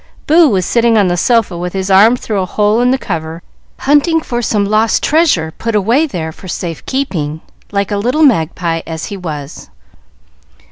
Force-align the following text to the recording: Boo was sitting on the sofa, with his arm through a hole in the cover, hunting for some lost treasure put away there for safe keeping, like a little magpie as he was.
Boo 0.25 0.49
was 0.49 0.65
sitting 0.65 0.97
on 0.97 1.09
the 1.09 1.15
sofa, 1.15 1.55
with 1.55 1.73
his 1.73 1.91
arm 1.91 2.15
through 2.15 2.41
a 2.41 2.45
hole 2.47 2.81
in 2.81 2.89
the 2.89 2.97
cover, 2.97 3.43
hunting 3.77 4.19
for 4.19 4.41
some 4.41 4.65
lost 4.65 5.03
treasure 5.03 5.53
put 5.59 5.75
away 5.75 6.07
there 6.07 6.31
for 6.31 6.47
safe 6.47 6.83
keeping, 6.87 7.39
like 7.71 7.91
a 7.91 7.97
little 7.97 8.23
magpie 8.23 8.81
as 8.87 9.05
he 9.05 9.15
was. 9.15 9.69